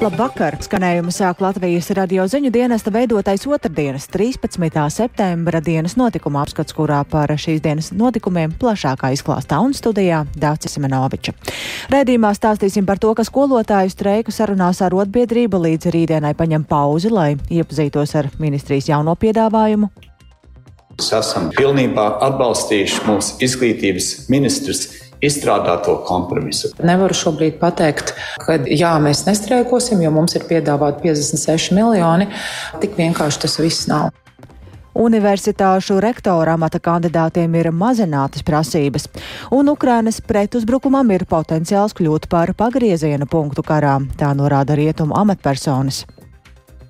[0.00, 0.54] Labvakar!
[0.64, 4.80] Skanējumu sāk Latvijas radio ziņu dienesta veidotais otrdienas, 13.
[4.88, 11.36] septembra dienas notikuma apskats, kurā par šīs dienas notikumiem plašākā izklāstā un studijā Dācis Semenoviča.
[11.92, 17.34] Rēdījumā stāstīsim par to, ka skolotāju streiku sarunās ar rotbiedrību līdz rītdienai paņem pauzi, lai
[17.48, 20.09] iepazītos ar ministrijas jauno piedāvājumu.
[21.00, 24.82] Mēs esam pilnībā atbalstījuši mūsu izglītības ministrs
[25.24, 26.74] izstrādāto kompromisu.
[26.84, 28.12] Nevaru šobrīd pateikt,
[28.44, 32.28] ka jā, mēs nestreikosim, jo mums ir piedāvāti 56 miljoni.
[32.84, 34.12] Tik vienkārši tas viss nav.
[35.00, 39.08] Universitāšu rektora amata kandidātiem ir mazinātas prasības,
[39.56, 46.04] un Ukrainas pretuzbrukumam ir potenciāls kļūt par pagrieziena punktu karā, tā norāda rietumu amatpersonas.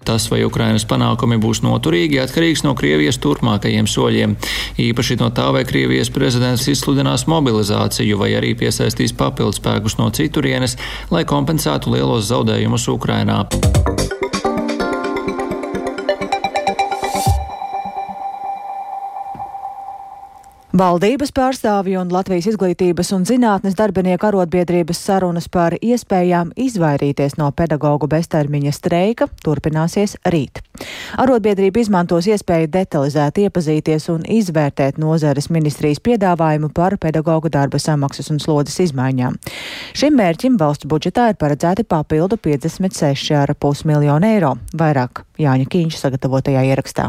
[0.05, 4.37] Tas, vai Ukrainas panākumi būs noturīgi, atkarīgs no Krievijas turpmākajiem soļiem.
[4.81, 10.79] Īpaši no tā, vai Krievijas prezidents izsludinās mobilizāciju vai arī piesaistīs papildspēkus no citurienes,
[11.13, 13.45] lai kompensētu lielos zaudējumus Ukrainā.
[20.71, 28.07] Valdības pārstāvju un Latvijas izglītības un zinātnes darbinieku arotbiedrības sarunas par iespējām izvairīties no pedagoģu
[28.13, 30.61] beztermiņa streika turpināsies rīt.
[31.19, 38.39] Arotbiedrība izmantos iespēju detalizēt iepazīties un izvērtēt nozares ministrijas piedāvājumu par pedagoģu darba samaksas un
[38.39, 39.41] slodzes izmaiņām.
[39.99, 47.09] Šim mērķim valsts budžetā ir paredzēti papildu 56,5 miljonu eiro, vairāk Jāņa Kīņša sagatavotajā ierakstā.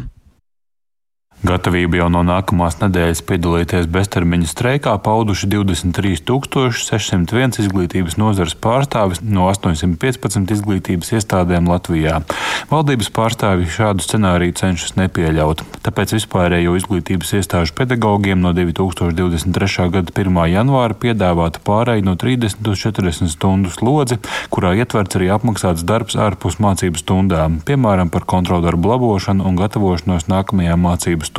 [1.42, 10.54] Gatavību jau no nākamās nedēļas piedalīties beztermiņa streikā pauduši 23,601 izglītības nozares pārstāvis no 815
[10.54, 12.22] izglītības iestādēm Latvijā.
[12.70, 19.90] Valdības pārstāvji šādu scenāriju cenšas nepieļaut, tāpēc vispārējo izglītības iestāžu pedagogiem no 2023.
[19.98, 20.38] gada 1.
[20.54, 24.22] janvāra piedāvāta pārēju no 30 uz 40 stundu slodzi,
[24.54, 30.78] kurā ietverts arī apmaksāts darbs ārpus mācību stundām, piemēram, par kontroldarbu labošanu un gatavošanos nākamajām
[30.86, 31.31] mācību stundām.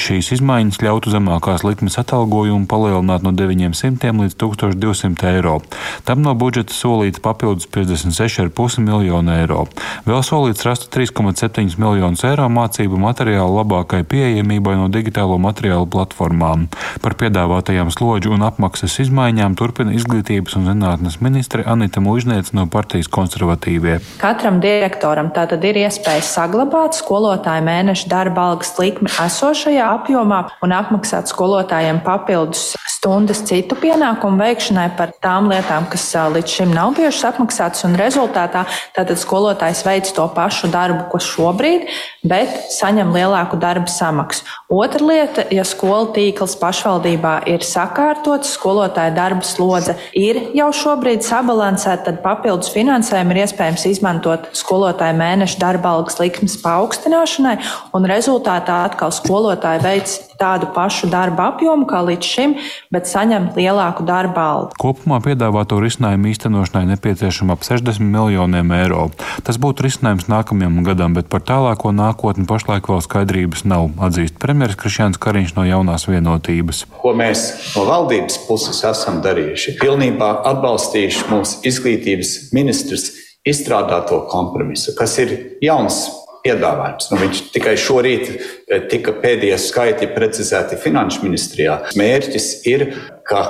[0.00, 5.58] Šīs izmaiņas ļautu zemākās likmes atalgojumu palielināt no 900 līdz 1200 eiro.
[6.04, 9.66] Tam no budžeta solīta papildus 56,5 miljonu eiro.
[10.06, 16.68] Vēl solīts rast 3,7 miljonus eiro mācību materiālu labākai pieejamībai no digitālo materiālu platformām.
[17.02, 23.10] Par piedāvātajām slodžu un apmaksas izmaiņām turpina izglītības un zinātnes ministre Anita Mužniec no partijas
[23.12, 24.00] konservatīvie.
[24.22, 31.30] Katram direktoram tātad ir iespēja saglabāt skolotāju mēneša darba algas likmi esošajā apjomā un apmaksāt
[31.32, 32.72] skolotājiem papildus
[33.02, 36.04] stundas citu pienākumu veikšanai par tām lietām, kas
[36.36, 37.82] līdz šim nav bijušas apmaksātas.
[37.88, 38.62] Un rezultātā
[38.94, 41.88] tātad skolotājs veic to pašu darbu, ko šobrīd,
[42.22, 44.46] bet saņem lielāku darba samaksu.
[44.70, 52.06] Otra lieta, ja skolu tīkls pašvaldībā ir sakārtots, skolotāja darba slodze ir jau šobrīd sabalansēta,
[52.06, 57.58] tad papildus finansējumu ir iespējams izmantot skolotāja mēneša darba algas likmes paaugstināšanai,
[57.98, 62.54] un rezultātā tā atkal skolotāji veic tādu pašu darba apjomu kā līdz šim,
[62.94, 64.76] bet saņem lielāku darba algu.
[64.80, 69.08] Kopumā piedāvāto risinājumu īstenošanai nepieciešama ap 60 miljoniem eiro.
[69.46, 74.78] Tas būtu risinājums nākamajam gadam, bet par tālāko nākotni pašlaik vēl skaidrības nav, atzīst premjeras
[74.80, 76.86] Krišjāns Kariņš no jaunās vienotības.
[77.02, 77.44] Ko mēs
[77.76, 79.76] no valdības puses esam darījuši?
[79.82, 83.10] Pilnībā atbalstījuši mūsu izglītības ministrs
[83.46, 86.04] izstrādāto kompromisu, kas ir jauns
[86.44, 87.10] piedāvājums.
[87.12, 91.78] Nu, viņš tikai šorīt eh, tika pēdējie skaitļi precizēti Finanšu ministrijā.
[91.98, 92.88] Mērķis ir,
[93.28, 93.44] ka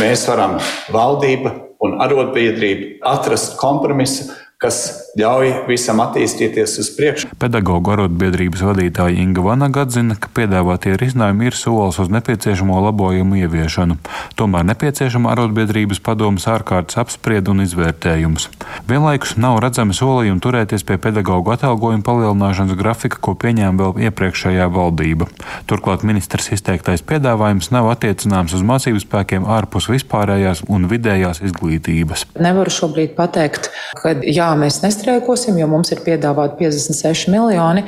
[0.00, 0.58] mēs varam
[0.94, 4.30] valdība un arotbiedrība atrast kompromisu
[4.64, 4.84] kas
[5.18, 7.28] ļauj visam attīstīties uz priekšu.
[7.40, 13.98] Pedagoģu arotbiedrības vadītāja Inga Vanaga atzina, ka piedāvātie risinājumi ir solis uz nepieciešamo labojumu ieviešanu.
[14.38, 18.48] Tomēr nepieciešama arotbiedrības padomas ārkārtas apspried un izvērtējums.
[18.88, 25.28] Vienlaikus nav redzami solījumi turēties pie pedagoģu atalgojuma palielināšanas grafika, ko pieņēma vēl iepriekšējā valdība.
[25.70, 32.26] Turklāt ministrs izteiktais piedāvājums nav attiecināms uz mācību spēkiem ārpus vispārējās un vidējās izglītības.
[32.42, 33.70] Nevaru šobrīd pateikt,
[34.00, 37.84] ka jā, mēs nestreikosim, jo mums ir piedāvāti 56 miljoni.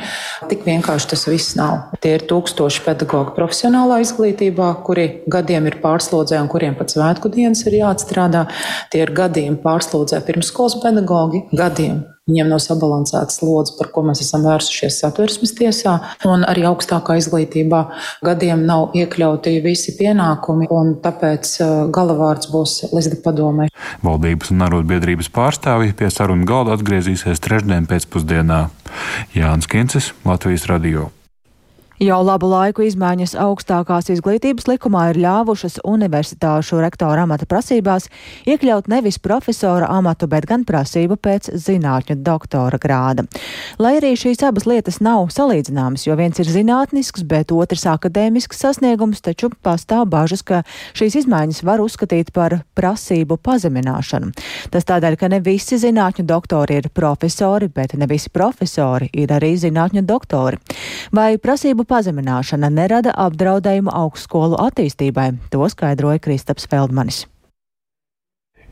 [0.51, 1.93] Tik vienkārši tas viss nav.
[2.03, 7.67] Tie ir tūkstoši pedagoģi profesionālā izglītībā, kuri gadiem ir pārslodzē un kuriem pat svētku dienas
[7.69, 8.47] ir jāatstrādā.
[8.93, 14.43] Tie ir gadiem pārslodzē pirmskolas pedagoģi, gadiem Viņiem nav sabalansētas slodzes, par ko mēs esam
[14.43, 15.93] vērsušies satversmes tiesā,
[16.27, 17.85] un arī augstākā izglītībā
[18.27, 23.69] gadiem nav iekļauti visi pienākumi, un tāpēc uh, galavārds būs Lizda padomē.
[24.03, 28.65] Valdības un arotbiedrības pārstāvji pie sarunu galda atgriezīsies trešdien pēcpusdienā.
[29.39, 31.13] Jānis Kincis, Latvijas radio.
[31.97, 38.11] Jau labu laiku izmaiņas augstākās izglītības likumā ir ļāvušas universitāšu rektora amata prasībās
[38.45, 43.25] iekļaut nevis profesora amatu, bet gan prasību pēc zinātņu doktora grāda.
[43.81, 49.25] Lai arī šīs abas lietas nav salīdzināmas, jo viens ir zinātnisks, bet otrs akadēmisks sasniegums,
[49.25, 54.35] taču pastāv bažas, ka šīs izmaiņas var uzskatīt par prasību pazemināšanu.
[54.69, 59.55] Tas tādēļ, ka ne visi zinātņu doktori ir profesori, bet ne visi profesori ir arī
[59.65, 60.61] zinātņu doktori.
[61.17, 67.25] Vai prasību pazemināšana nerada apdraudējumu augstskolu attīstībai, to skaidroja Kristaps Feldmanis.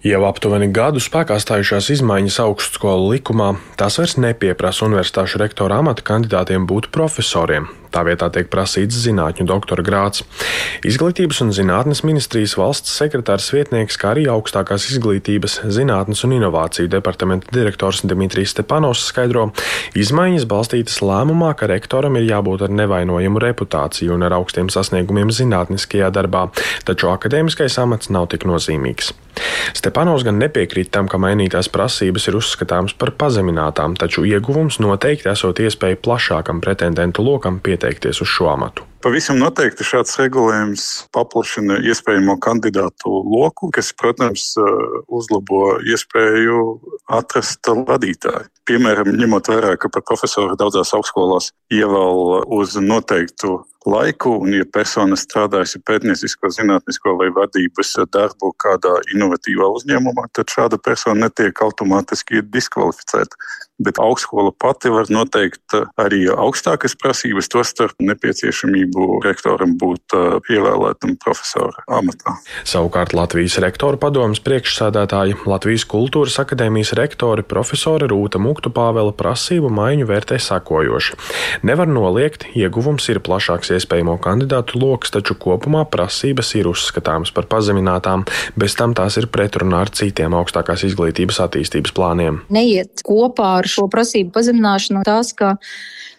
[0.05, 6.66] Jau aptuveni gadu spēkā stājušās izmaiņas augstskolu likumā, tās vairs nepieprasa universitāšu rektora amata kandidātiem
[6.69, 7.70] būt profesoriem.
[7.94, 10.25] Tā vietā tiek prasīts zinātņu doktora grāts.
[10.82, 17.55] Izglītības un zinātnes ministrijas valsts sekretārs vietnieks, kā arī augstākās izglītības, zinātnes un inovāciju departamenta
[17.55, 19.46] direktors Dimitrijs Stepanovs skaidro,
[19.94, 26.11] izmaiņas balstītas lēmumā, ka rektoram ir jābūt ar nevainojamu reputāciju un ar augstiem sasniegumiem zinātniskajā
[26.19, 26.49] darbā,
[26.88, 29.14] taču akadēmiskais amats nav tik nozīmīgs.
[29.75, 35.58] Stepanovs gan nepiekrīt tam, ka mainītās prasības ir uzskatāmas par pazeminātām, taču ieguvums noteikti esot
[35.64, 38.84] iespēja plašākam pretendentu lokam pieteikties pieteikties uz šo amatu.
[39.04, 44.54] Pavisam noteikti šāds regulējums paplašina iespējamo kandidātu loku, kas, protams,
[45.12, 46.62] uzlabo iespēju
[47.12, 48.48] atrast vadītāju.
[48.64, 55.16] Piemēram, ņemot vērā, ka par profesoru daudzās augstskolās ievēl uz noteiktu laiku, un, ja persona
[55.19, 63.38] strādājusi pētniecisko, zinātnisko vai vadības darbu kādā inovatīvā uzņēmumā, tad šāda persona netiek automātiski diskvalificēta.
[63.82, 71.82] Bet augstskola pati var noteikt arī augstākas prasības, tostarp nepieciešamību rektoram būt uh, ievēlētam profesora
[71.90, 72.36] amatā.
[72.62, 80.06] Savukārt Latvijas rektoru padomas priekšsādātāja Latvijas kultūras akadēmijas rektore profesora Rūta Muktu Pāvela prasību maiņu
[80.06, 81.19] vērtē sakojoši.
[81.66, 88.24] Nevar noliegt, ieguvums ir plašāks iespējamo kandidātu lokus, taču kopumā prasības ir uzskatāmas par pazeminātām,
[88.60, 92.42] bez tam tās ir pretrunā ar citiem augstākās izglītības attīstības plāniem.
[92.54, 95.56] Neiet kopā ar šo prasību pazemināšanu tās, ka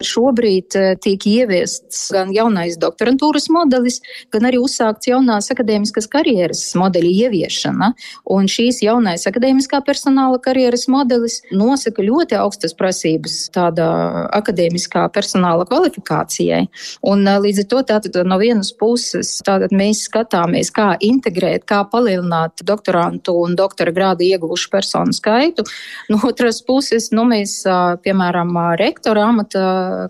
[0.03, 4.01] Šobrīd eh, tiek ieviests gan jaunais doktorantūras modelis,
[4.33, 7.91] gan arī uzsākts jaunās akadēmiskas karjeras modeļa ieviešana.
[8.35, 13.87] Un šīs jaunais akadēmiskā personāla karjeras modelis nosaka ļoti augstas prasības tādā
[14.35, 16.65] akadēmiskā personāla kvalifikācijai.
[17.07, 21.83] Un eh, līdz ar to tātad no vienas puses tātad mēs skatāmies, kā integrēt, kā
[21.89, 25.65] palielināt doktorantu un doktora grādu ieguvušu personu skaitu.
[26.09, 27.57] No otras puses, nu, mēs,
[28.06, 29.63] piemēram, rektora amata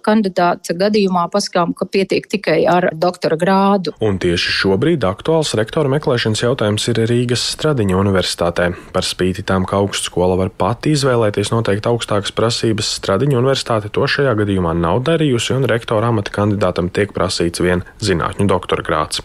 [0.06, 3.96] kandidāta gadījumā pasakām, ka pietiek tikai ar doktora grādu.
[4.04, 8.72] Un tieši šobrīd aktuāls rektora meklēšanas jautājums ir Rīgas Stradiņa universitātē.
[8.96, 14.36] Par spīti tam, ka augstskola var pati izvēlēties noteikti augstākas prasības, Stradiņa universitāte to šajā
[14.42, 17.25] gadījumā nav darījusi, un rektora amata kandidātam tiek prasīts
[17.63, 19.22] vien zinātņu doktora grāts.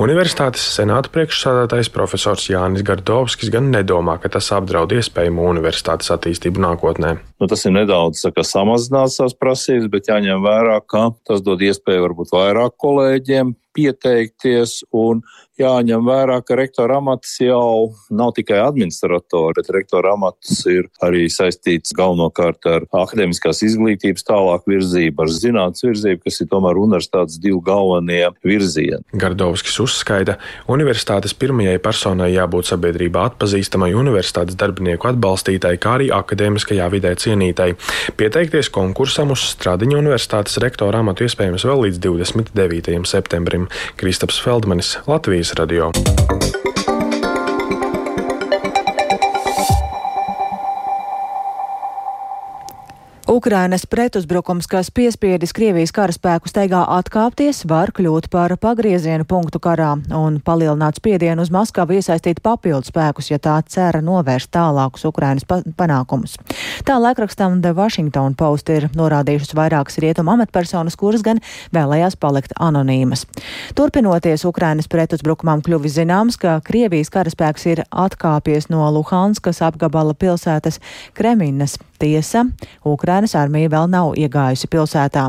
[0.00, 7.16] Universitātes senāta priekšsādātājs profesors Jānis Gardovskis gan nedomā, ka tas apdraud iespējamo universitātes attīstību nākotnē.
[7.42, 12.06] Nu, tas ir nedaudz saka, samazināt savas prasības, bet jāņem vērā, ka tas dod iespēju
[12.06, 15.22] varbūt vairāk kolēģiem pieteikties un
[15.60, 21.92] jāņem vērā, ka rektora amats jau nav tikai administratori, bet rektora amats ir arī saistīts
[21.96, 28.24] galvenokārt ar akadēmiskās izglītības tālāk virzību, ar zinātnes virzību, kas ir tomēr universitātes divi galvenie
[28.46, 29.02] virzieni.
[29.12, 30.38] Gardovskis uzskaita,
[30.72, 37.72] universitātes pirmajai personai jābūt sabiedrībā atpazīstamai, universitātes darbinieku atbalstītai, kā arī akadēmiskajā vidē cienītai.
[38.16, 42.98] Pieteikties konkursam uz Stradiņa universitātes rektora amatu iespējams vēl līdz 29.
[43.08, 43.68] septembrim.
[44.00, 46.41] Kristaps Feldmanis, Latvijas Latvijas radio.
[53.42, 60.36] Ukrainas pretuzbrukums, kas piespiedis Krievijas karaspēku steigā atkāpties, var kļūt par pagriezienu punktu karā un
[60.46, 66.36] palielināt spiedienu uz Maskavu iesaistīt papildu spēkus, ja tā cera novērst tālākus Ukrainas pa panākumus.
[66.86, 71.42] Tā laikrakstam The Washington Post ir norādījušas vairākas rietumu amatpersonas, kuras gan
[71.74, 73.26] vēlējās palikt anonīmas.
[73.74, 80.78] Turpinoties Ukrainas pretuzbrukumam kļuvis zināms, ka Krievijas karaspēks ir atkāpies no Luhanskas apgabala pilsētas
[81.18, 81.80] Kreminas.
[82.02, 82.40] Tiesa,
[82.82, 85.26] Ukrainas armija vēl nav iegājusi pilsētā.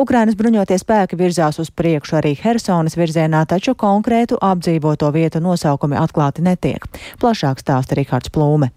[0.00, 6.44] Ukrainas bruņoties spēki virzās uz priekšu arī Hersonas virzienā, taču konkrētu apdzīvoto vietu nosaukumi atklāti
[6.46, 6.84] netiek.
[7.20, 8.72] Plašāk stāsta Rihards Plūme.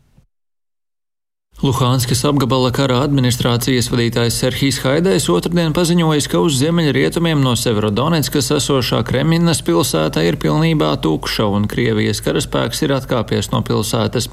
[1.62, 9.04] Luhānskas apgabala kara administrācijas vadītājs Serhijas Haidais otrdien paziņojis, ka uz ziemeļrietumiem no Severodonetskas esošā
[9.06, 14.26] Kreminas pilsēta ir pilnībā tukša un Krievijas karaspēks ir atkāpies no pilsētas.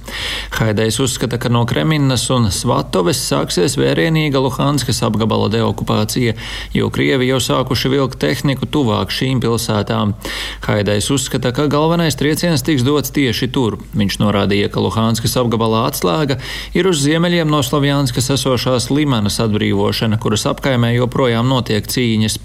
[0.56, 6.32] Haidais uzskata, ka no Kreminas un Svatoves sāksies vērienīga Luhānskas apgabala deokupācija,
[6.72, 10.16] jo Krievi jau sākuši vilkt tehniku tuvāk šīm pilsētām.
[10.64, 13.76] Haidais uzskata, ka galvenais trieciens tiks dots tieši tur.
[13.92, 16.40] Viņš norādīja, ka Luhānskas apgabalā atslēga
[16.72, 22.35] ir uz ziemeļiem no Slovjānskas esošās Limanas atbrīvošana, kuras apkaimē joprojām notiek cīņas.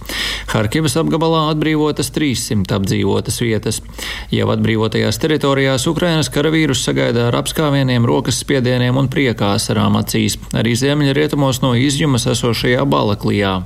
[0.52, 3.80] Harkivas apgabalā atbrīvotas 300 apdzīvotas vietas.
[4.30, 10.38] Jau atbrīvotajās teritorijās Ukrainas karavīrus sagaida ar apskāvieniem, rokas spiedieniem un priekās arām acīs.
[10.54, 13.56] Arī ziemeļrietumos no izjumas esošajā Балаклījā.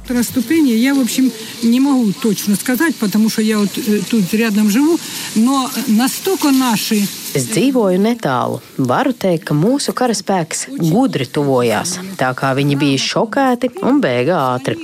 [0.83, 1.31] Я, в общем,
[1.63, 3.71] не могу точно сказать, потому что я вот
[4.11, 4.99] тут рядом живу,
[5.35, 8.62] но настолько наши Es dzīvoju netālu.
[8.78, 14.78] Varu teikt, ka mūsu karaspēks gudri tuvojās, tā kā viņi bija šokēti un bēga ātri.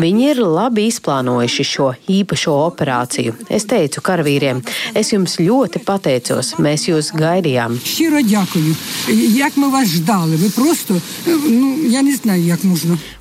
[0.00, 3.34] Viņi ir labi izplānojuši šo īpašo operāciju.
[3.52, 4.62] Es teicu karavīriem,
[4.96, 7.76] es jums ļoti pateicos, mēs jūs gaidījām.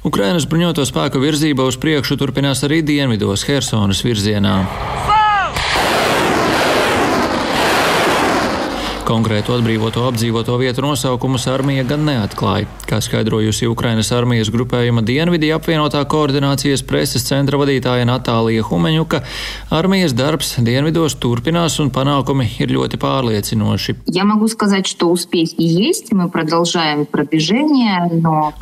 [0.07, 5.08] Ukrainas bruņoto spēku virzība uz priekšu turpinās arī dienvidos Helsonas virzienā.
[9.09, 12.67] Konkrētu atbrīvoto apdzīvoto vietu nosaukumus armija gan neatklāja.
[12.85, 19.23] Kā skaidrojusi Ukrainas armijas grupējuma Dienvidī apvienotā koordinācijas preses centra vadītāja Natālija Humeņuka,
[19.73, 23.95] armijas darbs dienvidos turpinās un panākumi ir ļoti pārliecinoši.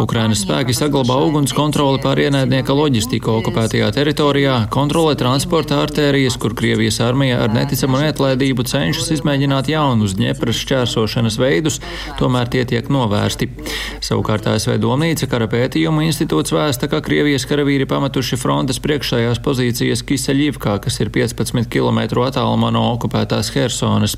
[0.08, 7.02] Ukrainas spēki saglabā uguns kontroli pār ienaidnieka loģistiku okupētajā teritorijā, kontrolē transporta artērijas, kur Krievijas
[7.04, 11.80] armija ar neticamu neatlaidību cenšas izmēģināt jaunus ņēmumus Dņepras šķērsošanas veidus,
[12.20, 13.48] tomēr tie tiek novērsti.
[14.06, 20.76] Savukārt ASV Domnīca kara pētījumu institūts vēsta, ka Krievijas karavīri pametuši frontes priekšējās pozīcijas Kiseļivkā,
[20.84, 24.14] kas ir 15 km attālumā no okupētās Hersonas.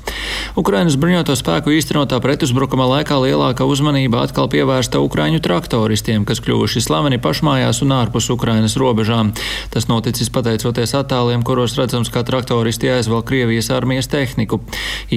[0.60, 7.16] Ukrainas bruņoto spēku īstenotā pretuzbrukuma laikā lielāka uzmanība atkal pievērsta Ukraiņu traktoristiem, kas kļuvuši slaveni
[7.22, 9.32] pašmājās un ārpus Ukrainas robežām.
[9.72, 14.60] Tas noticis pateicoties attāliem, kuros redzams, kā traktoristi aizvēl Krievijas armijas tehniku.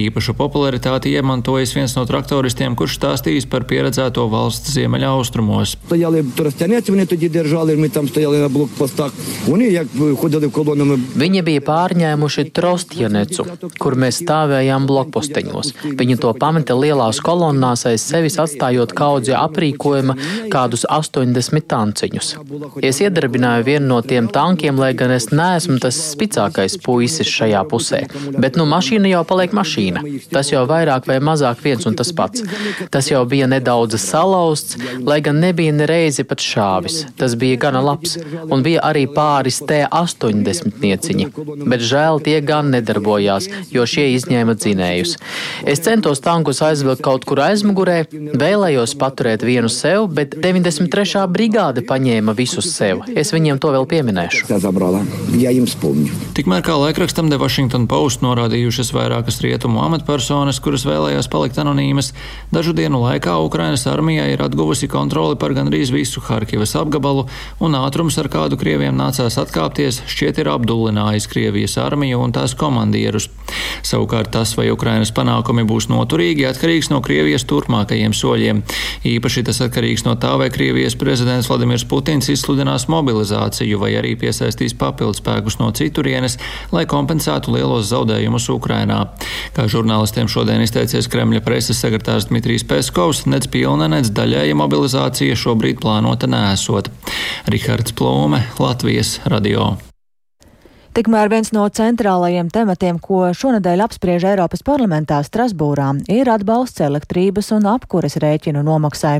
[0.00, 5.76] Īpašu popularitāti aktivitāti iemantojas viens no traktoristiem, kurš stāstījis par pieredzēto valsts ziemeļa austrumos.
[11.14, 13.46] Viņi bija pārņēmuši Trostjanecu,
[13.78, 15.72] kur mēs stāvējām blokposteņos.
[15.98, 20.16] Viņi to pameta lielās kolonnās aiz sevis atstājot kaudzi aprīkojuma
[20.52, 22.34] kādus 80 tanciņus.
[22.82, 28.04] Es iedarbināju vienu no tiem tankiem, lai gan es neesmu tas spicākais puisis šajā pusē,
[28.38, 30.04] bet nu mašīna jau paliek mašīna.
[30.32, 32.44] Tas jau vairāk vairāk vai mazāk viens un tas pats.
[32.92, 37.04] Tas jau bija nedaudz salauzts, lai gan nebija nereizi pat šāvis.
[37.18, 38.18] Tas bija gana labs,
[38.50, 41.30] un bija arī pāris T80 nieciņi.
[41.64, 45.16] Bet žēl tie gan nedarbojās, jo šie izņēma dzinējus.
[45.66, 51.24] Es centos tankus aizvilkt kaut kur aizmugurē, vēlējos paturēt vienu sev, bet 93.
[51.32, 53.04] brigāde paņēma visus sev.
[53.14, 54.46] Es viņiem to vēl pieminēšu.
[56.34, 62.10] Tikmēr kā laikrakstam The Washington Post norādījušas vairākas rietumu amatpersonas, kuras vēlējās palikt anonīmas,
[62.50, 67.28] dažu dienu laikā Ukrainas armija ir atguvusi kontroli par gandrīz visu Harkivas apgabalu,
[67.62, 73.28] un ātrums, ar kādu krieviem nācās atkāpties, šķiet ir apdullinājis Krievijas armiju un tās komandierus.
[73.86, 78.64] Savukārt tas, vai Ukrainas panākumi būs noturīgi, atkarīgs no Krievijas turpmākajiem soļiem.
[79.14, 84.74] Īpaši tas atkarīgs no tā, vai Krievijas prezidents Vladimirs Putins izsludinās mobilizāciju vai arī piesaistīs
[84.80, 86.38] papildspēkus no citurienes,
[86.72, 89.00] lai kompensētu lielos zaudējumus Ukrainā.
[89.54, 95.80] Kā žurnālistiem šodien izteicies Kremļa preses sekretārs Dmitrijs Peskovs, nec pilna, nec daļēja mobilizācija šobrīd
[95.84, 96.90] plānota nesot.
[97.52, 99.74] Rihards Plūme, Latvijas radio.
[100.94, 107.64] Tikmēr viens no centrālajiem tematiem, ko šonadēļ apspriež Eiropas parlamentā Strasbūrā, ir atbalsts elektrības un
[107.66, 109.16] apkures rēķinu nomaksai.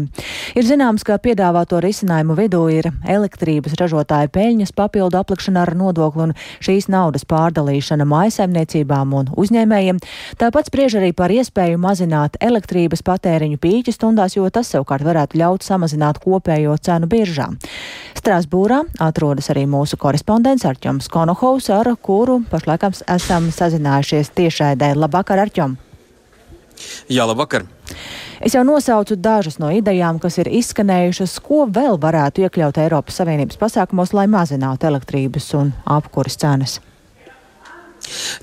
[0.55, 6.37] Ir zināms, ka piedāvāto risinājumu vidū ir elektrības ražotāja peļņas papildu aplikšana ar nodokli un
[6.63, 9.99] šīs naudas pārdalīšana mājasaimniecībām un uzņēmējiem.
[10.39, 15.67] Tāpat spriež arī par iespēju mazināt elektrības patēriņu pīķu stundās, jo tas savukārt varētu ļaut
[15.67, 17.51] samazināt kopējo cenu biržā.
[18.15, 24.95] Strasbūrā atrodas arī mūsu korespondents Arķoms Konohovs Arķems, ar kuru pašlaik esam sazinājušies tiešraidē.
[24.97, 25.77] Labvakar, Arķom!
[27.09, 27.65] Jā, labvakar!
[28.41, 33.57] Es jau nosaucu dažas no idejām, kas ir izskanējušas, ko vēl varētu iekļaut Eiropas Savienības
[33.57, 36.81] pasākumos, lai mazinātu elektrības un apkuras cenas.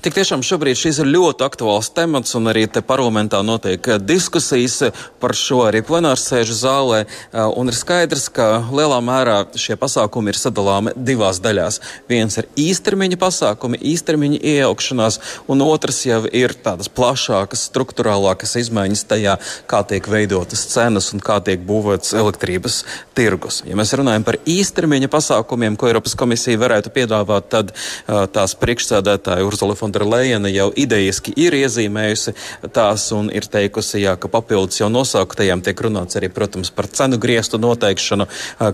[0.02, 4.90] Tik tiešām šobrīd šis ir ļoti aktuāls temats, un arī te parlamentā notiek eh, diskusijas
[5.22, 7.04] par šo arī plenārsēžu zālē.
[7.06, 11.78] Eh, un ir skaidrs, ka lielā mērā šie pasākumi ir sadalāmi divās daļās.
[12.10, 15.20] Viens ir īstermiņa pasākumi, īstermiņa iejaukšanās,
[15.52, 19.36] un otrs jau ir tādas plašākas, struktūrālākas izmaiņas tajā,
[19.70, 22.82] kā tiek veidotas cenas un kā tiek būvēts elektrības
[23.14, 23.62] tirgus.
[23.68, 29.51] Ja mēs runājam par īstermiņa pasākumiem, ko Eiropas komisija varētu piedāvāt, tad uh, tās priekšsēdētāja
[29.52, 32.32] Urzula Fonderleina jau idejiski ir iezīmējusi
[32.72, 37.20] tās un ir teikusi, jā, ka papildus jau nosauktajām tiek runāts arī, protams, par cenu
[37.20, 38.28] griestu noteikšanu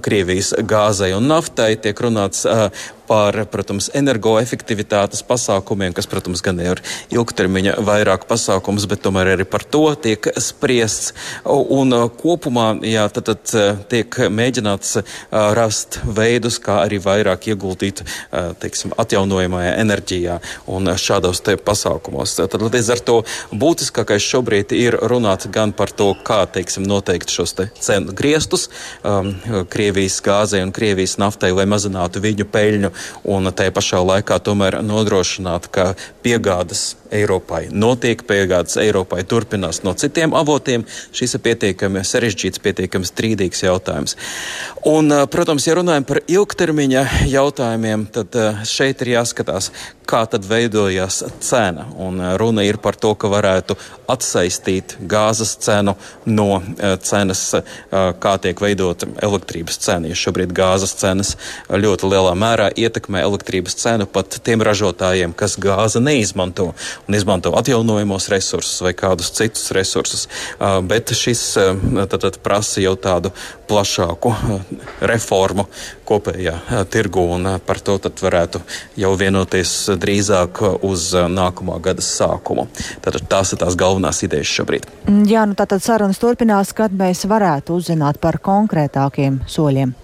[0.05, 2.47] Krievijas gāzei un naftai, tiek runāts
[3.09, 6.83] par, protams, energoefektivitātes pasākumiem, kas, protams, gan ir
[7.15, 11.15] ilgtermiņa vairāk pasākums, bet tomēr arī par to tiek spriests.
[11.49, 14.99] Un kopumā, jā, tad, tad tiek mēģināts
[15.59, 18.05] rast veidus, kā arī vairāk ieguldīt,
[18.63, 20.39] teiksim, atjaunojamajā enerģijā
[20.71, 22.37] un šādos te pasākumos.
[22.39, 23.19] Tad līdz ar to
[23.53, 28.69] būtiskākais šobrīd ir runāt gan par to, kā, teiksim, noteikt šos te cenu griestus
[29.03, 29.33] um,
[29.71, 32.93] Krievijas gāzei un Krievijas naftai, lai mazinātu viņu peļņu
[33.25, 35.93] un te pašā laikā tomēr nodrošināt, ka
[36.25, 40.85] piegādes Eiropai notiek, piegādes Eiropai turpinās no citiem avotiem.
[41.17, 44.17] Šis ir pietiekami sarežģīts, pietiekami strīdīgs jautājums.
[44.89, 48.37] Un, protams, ja runājam par ilgtermiņa jautājumiem, tad
[48.69, 49.71] šeit ir jāskatās,
[50.09, 51.87] kā tad veidojās cena.
[52.01, 53.77] Un runa ir par to, ka varētu
[54.09, 55.97] atsaistīt gāzes cenu
[56.29, 56.61] no
[57.05, 57.43] cenas,
[58.21, 60.13] kā tiek veidota elektrības cena.
[60.13, 61.35] Ja šobrīd gāzes cenas
[61.73, 66.73] ļoti lielā mērā ietekmē elektrības cenu pat tiem ražotājiem, kas gāzi neizmanto
[67.07, 70.27] un izmanto atjaunojamos resursus vai kādus citus resursus.
[70.59, 73.33] Bet šis tad, tad prasa jau tādu
[73.69, 74.33] plašāku
[75.01, 75.69] reformu
[76.09, 78.63] kopējā tirgu, un par to varētu
[78.97, 82.69] jau vienoties drīzāk uz nākamā gada sākumu.
[83.05, 84.89] Tātad tās ir tās galvenās idejas šobrīd.
[85.29, 89.97] Jā, nu tātad sarunas turpinās, kad mēs varētu uzzināt par konkrētākiem soļiem.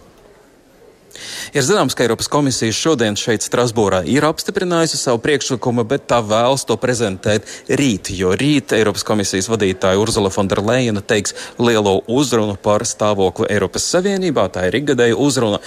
[1.55, 6.67] Ir zināms, ka Eiropas komisija šodien šeit Strasbūrā ir apstiprinājusi savu priekšlikumu, bet tā vēlas
[6.69, 13.51] to prezentēt rīt, jo rīt Eiropas komisijas vadītāja Urzula Fonderleina teiks lielo uzrunu par stāvokli
[13.55, 14.49] Eiropas Savienībā.
[14.55, 15.63] Tā ir ikgadēja uzruna.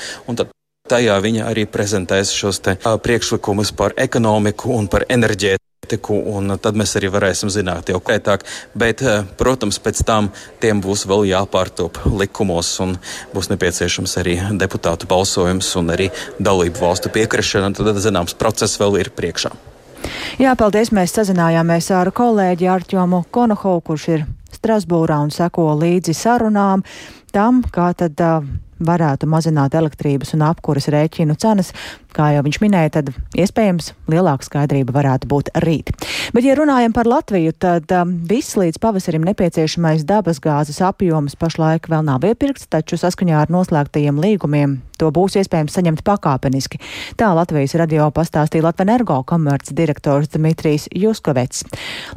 [0.87, 2.61] Tajā viņa arī prezentēs šos
[3.03, 8.43] priekšlikumus par ekonomiku un par enerģētiku un tad mēs arī varēsim zināt jau konkrētāk.
[8.75, 12.97] Bet, eh, protams, pēc tam tiem būs vēl jāpārtop likumos un
[13.33, 17.75] būs nepieciešams arī deputātu balsojums un arī dalību valstu piekrišana.
[17.75, 19.51] Tad, zināms, process vēl ir priekšā.
[20.39, 20.91] Jā, paldies.
[20.91, 26.83] Mēs sazinājāmies ar kolēģi Arķomu Konohovu, kurš ir Strasbūrā un seko līdzi sarunām
[27.31, 28.19] tam, kā tad.
[28.19, 31.73] Uh, varētu mazināt elektrības un apkuras rēķinu cenas.
[32.17, 35.93] Kā jau viņš minēja, tad iespējams lielāka skaidrība varētu būt rīt.
[36.33, 42.05] Bet, ja runājam par Latviju, tad um, viss līdz pavasarim nepieciešamais dabasgāzes apjoms pašlaik vēl
[42.07, 46.81] nav iepirkts, taču saskaņā ar noslēgtajiem līgumiem to būs iespējams saņemt pakāpeniski.
[47.19, 51.63] Tā Latvijas radio pastāstīja Latvenergo komerces direktors Dmitrijs Juskovets.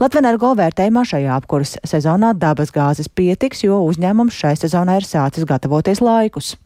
[0.01, 6.57] Latvenergo vērtējumā šajā apkuras sezonā dabasgāzes pietiks, jo uzņēmums šai sezonai ir sācis gatavoties laikus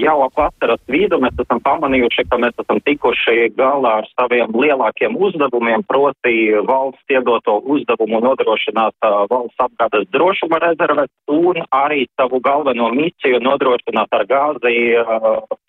[0.00, 5.16] jau ap vasaras vidu mēs esam pamanījuši, ka mēs esam tikuši galā ar saviem lielākiem
[5.16, 6.36] uzdevumiem, proti
[6.68, 14.26] valsts iedoto uzdevumu nodrošināt valsts apgādes drošuma rezerves un arī savu galveno misiju nodrošināt ar
[14.30, 14.76] gāzi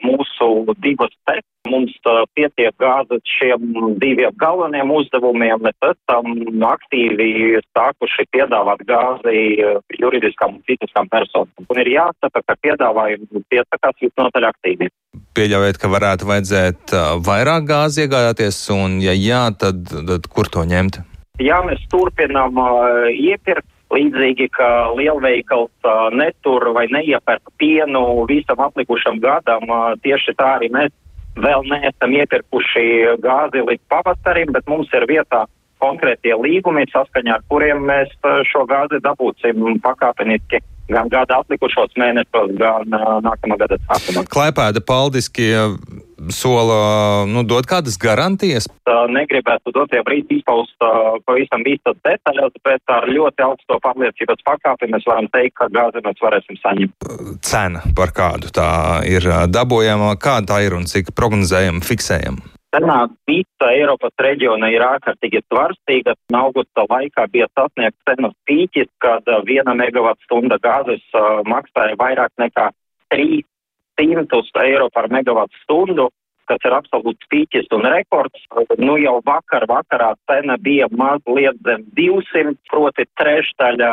[0.06, 1.48] mūsu divas tekstus.
[1.70, 1.94] Mums
[2.34, 3.68] pietiek gāzes šiem
[4.02, 5.62] diviem galveniem uzdevumiem.
[5.62, 6.32] Mēs esam
[6.66, 9.44] aktīvi sākuši piedāvāt gāzi
[10.02, 11.54] juridiskām un fiziskām personām.
[11.70, 14.90] Un ir jāsaka, ka piedāvājumi piesakās visnotaļ aktīvi.
[15.36, 16.94] Pieļaujiet, ka varētu vajadzēt
[17.26, 21.02] vairāk gāzi iegādāties, un ja jā, tad, tad kur to ņemt?
[21.42, 23.68] Jā, mēs turpinām uh, iepirkt.
[23.92, 30.70] Līdzīgi, ka lielveikals uh, netur vai neiepērk pienu visam atlikušam gadam, uh, tieši tā arī
[30.72, 30.94] mēs
[31.36, 32.86] vēl neesam iepirkuši
[33.20, 35.44] gāzi līdz pavasarim, bet mums ir vietā
[35.84, 38.16] konkrētie līgumi, saskaņā ar kuriem mēs
[38.48, 40.62] šo gāzi dabūsim pakāpeniski
[40.94, 44.26] gan gada atlikušos mēnešos, gan uh, nākamā gada sākumā.
[44.32, 45.52] Klaipēda paldiski
[46.30, 48.68] sola nu, dot kādas garantijas?
[48.86, 54.92] Uh, negribētu dotie brīdi izpaust uh, pavisam visas detaļas, bet ar ļoti augsto pārliecības pakāpi
[54.94, 57.12] mēs varam teikt, ka gāzi mēs varēsim saņemt.
[57.46, 58.72] Cena par kādu tā
[59.10, 62.61] ir dabūjama, kāda tā ir un cik prognozējama, fiksējama?
[62.72, 66.14] Cena visa Eiropas reģiona ir ārkārtīgi svarstīga.
[66.40, 72.70] Augusta laikā bija sasniegts cenas pīķis, kad viena megawatu stunda gāzes uh, maksāja vairāk nekā
[73.12, 76.10] 300 eiro par megawatu stundu.
[76.52, 78.42] kas ir absolūts pīķis un rekords.
[78.82, 83.92] Nu jau vakar vakarā cena bija mazliet zem 200, proti trešdaļa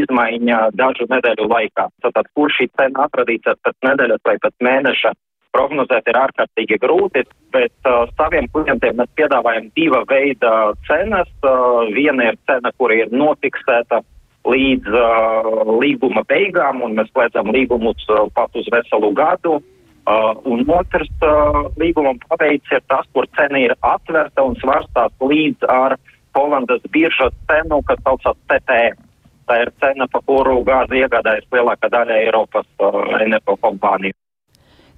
[0.00, 1.88] izmaiņa dažu nedēļu laikā.
[2.04, 5.14] Tātad, kur šī cena atradīsies pēc nedēļas vai pēc mēneša,
[5.54, 10.52] prognozēt ir ārkārtīgi grūti, bet uh, saviem klientiem mēs piedāvājam diva veida
[10.88, 11.30] cenas.
[11.42, 14.02] Uh, viena ir cena, kur ir nofiksēta
[14.48, 19.58] līdz uh, līguma beigām, un mēs slēdzam līgumus uh, pat uz veselu gadu.
[20.10, 25.68] Uh, un otrs uh, līguma paveids ir tas, kur cena ir atverta un svarstās līdz
[25.68, 25.98] ar
[26.34, 28.98] Holandas biržas cenu, kas saucas TTF.
[29.50, 34.14] Tā ir cena, pa kuru gāzi iegādājas lielākā daļa Eiropas uh, energo kompāniju.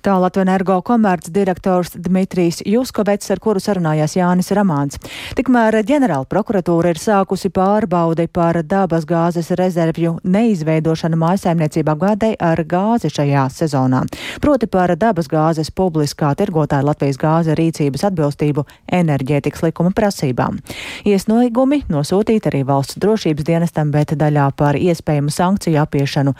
[0.02, 4.98] Tā Latvijas energo komerces direktors Dmitrijs Juskovets, ar kuru sarunājās Jānis Ramāns.
[5.38, 13.12] Tikmēr ģenerāla prokuratūra ir sākusi pārbaudi par dabas gāzes rezervju neizveidošanu mājsaimniecību apgādei ar gāzi
[13.14, 14.02] šajā sezonā.
[14.42, 20.58] Proti par dabas gāzes publiskā tirgotāja Latvijas gāze rīcības atbilstību enerģētikas likuma prasībām.
[21.06, 26.34] Iesnoigumi nosūtīti arī valsts drošības dienestam, bet daļā par iespējamu sankciju apiešanu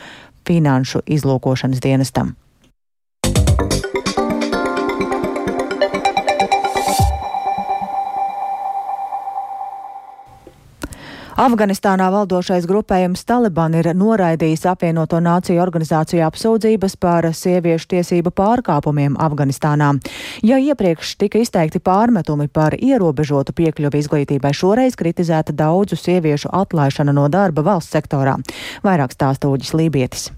[0.51, 2.35] finanšu izlūkošanas dienestam.
[11.33, 19.95] Afganistānā valdošais grupējums Taliban ir noraidījis apvienoto nāciju organizāciju apsūdzības par sieviešu tiesību pārkāpumiem Afganistānā.
[20.45, 27.31] Ja iepriekš tika izteikti pārmetumi par ierobežotu piekļuvi izglītībai, šoreiz kritizēta daudzu sieviešu atlaišana no
[27.33, 28.37] darba valsts sektorā.
[28.85, 30.31] Vairāk stāstūģis Lībietis.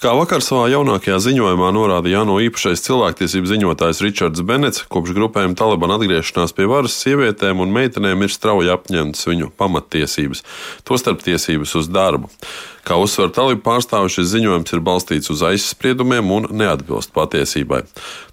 [0.00, 5.92] Kā vakar savā jaunākajā ziņojumā norādīja ANO īpašais cilvēktiesību ziņotājs Ričards Benets, kopš grupējuma Taliban
[5.92, 10.40] atgriešanās pie varas sievietēm un meitenēm ir strauji apņemtas viņu pamattiesības,
[10.88, 12.32] tostarp tiesības uz darbu.
[12.80, 17.82] Kā uzsver talibu pārstāvis, šis ziņojums ir balstīts uz aizspriedumiem un neatbilst patiesībai.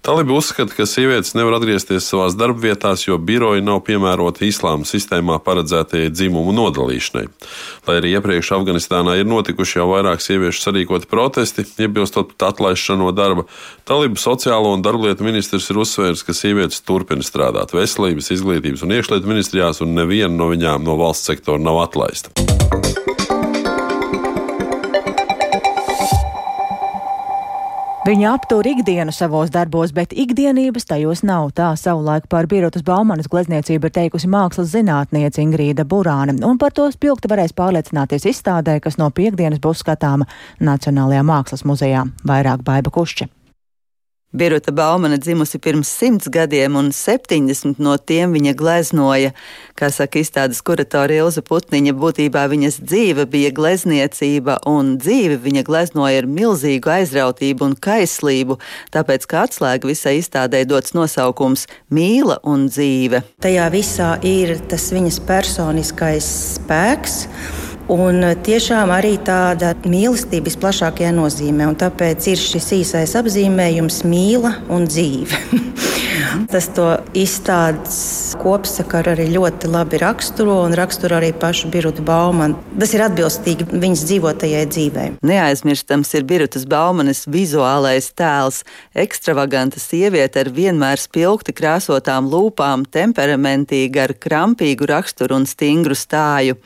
[0.04, 6.08] Talibi uzskata, ka sievietes nevar atgriezties savās darbvietās, jo biroji nav piemēroti islāma sistēmā paredzētajai
[6.14, 7.26] dzimumu nodalīšanai.
[7.88, 13.14] Lai arī iepriekš Afganistānā ir notikuši jau vairāk sieviešu sarīkoti protesti, iebilstot pat atlaišanu no
[13.14, 13.46] darba,
[13.88, 19.30] Talibu sociālo un darblietu ministrs ir uzsvērs, ka sievietes turpina strādāt veselības, izglītības un iekšlietu
[19.30, 22.47] ministrijās, un neviena no viņām no valsts sektora nav atlaista.
[28.08, 31.50] Viņa aptur ikdienu savos darbos, bet ikdienības tajos nav.
[31.52, 36.88] Tā savulaik par Birotas Baumanas glezniecību ir teikusi mākslas zinātniece Ingrīda Burāne, un par to
[36.94, 40.24] spilgti varēs pārliecināties izstādē, kas no piekdienas būs skatāma
[40.56, 42.06] Nacionālajā mākslas muzejā.
[42.24, 43.28] Vairāk baiba kušķi.
[44.32, 49.30] Birota Baumana dzimusi pirms simts gadiem, un 70 no tiem viņa gleznoja.
[49.72, 56.20] Kā saka izstādes kuratore Ilza Putniņa, būtībā viņas dzīve bija glezniecība, un dzīve viņa gleznoja
[56.20, 58.58] ar milzīgu aizrautību un kaislību,
[58.92, 63.22] tāpēc kā atslēga visai izstādē dots nosaukums Mīla un dzīve.
[63.40, 67.22] Tajā visā ir tas viņas personiskais spēks
[67.88, 71.70] Un tiešām arī tāda mīlestība visplašākajā nozīmē.
[71.80, 75.40] Tāpēc ir šis īsais apzīmējums mīla un dzīve.
[76.52, 82.58] Tas to izstādes kopsakaru arī ļoti labi raksturo un raksturo arī pašu Birutu Baumanu.
[82.78, 85.06] Tas ir atbilstīgi viņas dzīvotajai dzīvei.
[85.26, 88.62] Neaizmirstams ir Birutas Baumanas vizuālais tēls-
[89.04, 96.56] ekstravaganta sieviete ar vienmēr spilgti krāsotām lūpām, temperamentīga ar krampīgu raksturu un stingru stāju.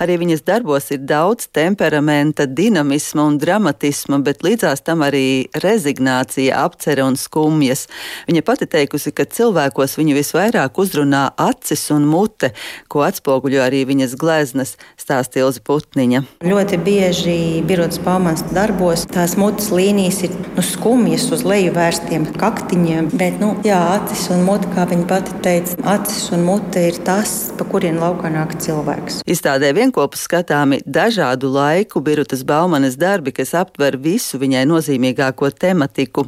[0.00, 7.02] Arī viņas darbos ir daudz temperamenta, dinamisma un dramatisma, bet līdzās tam arī rezignācija, apcere
[7.02, 7.88] un skumjas.
[8.28, 12.52] Viņa pati teikusi, ka cilvēkos viņu visvairāk uzrunā acis un mute,
[12.92, 16.22] ko atspoguļo arī viņas gleznas, stāsta Ilza Putniņa.
[16.46, 23.10] Ļoti bieži birotas pamats darbos tās mutes līnijas ir nu, skumjas uz leju vērstiem kaktiņiem,
[23.18, 27.52] bet nu, jā, acis un mute, kā viņa pati teica, acis un mute ir tas,
[27.58, 29.22] pa kurien laukā nāk cilvēks.
[29.28, 36.26] Izstādē vienopus skatāmi dažādu laiku Birutas Baumanas darbi, kas aptver visu viņai nozīmīgāko tematiku.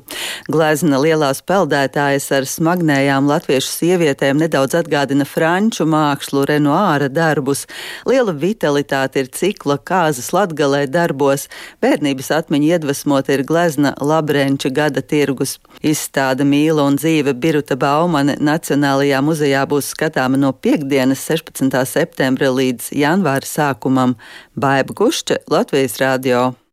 [0.51, 4.84] Glezna lielās peldētājas ar smagnējām latviešu sievietēm nedaudz atgādina
[5.29, 7.67] franču mākslu Renoāra darbus.
[8.07, 11.49] Liela vitalitāte ir cikla kāzas latgalē darbos,
[11.83, 15.59] bērnības atmiņa iedvesmot ir glezna Labrenča gada tirgus.
[15.83, 21.85] Izstāde Mīla un dzīve Biruta Baumane Nacionālajā muzejā būs skatāma no piekdienas 16.
[21.87, 24.17] septembra līdz janvāra sākumam.
[24.57, 26.64] Baiba Gušče, Latvijas Rādio.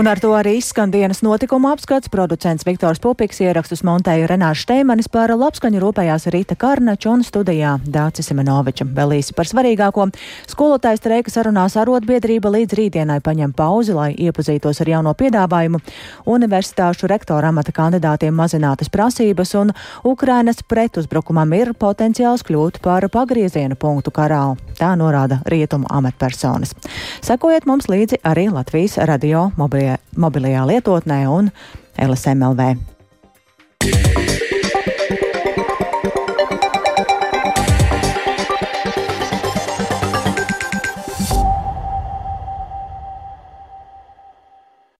[0.00, 2.08] Un ar to arī izskan dienas notikuma apskats.
[2.08, 8.30] Producents Viktors Pupiks ierakstus montēja Renārs Šteimanis par labskaņu rūpējās Rīta Karnača un studijā Dācis
[8.30, 8.86] Simenoviča.
[8.96, 10.06] Vēl īsi par svarīgāko.
[10.48, 15.82] Skolotājs streika sarunās arotbiedrība līdz rītdienai paņem pauzi, lai iepazītos ar jauno piedāvājumu.
[16.32, 19.74] Universitāšu rektora amata kandidātiem mazinātas prasības un
[20.08, 24.46] Ukrainas pretuzbrukumam ir potenciāls kļūt par pagrieziena punktu karā.
[24.80, 26.72] Tā norāda rietumu amatpersonas.
[27.20, 31.52] Sekojiet mums līdzi arī Latvijas radio mobilajā, mobilajā lietotnē un
[31.98, 32.74] LSMLV.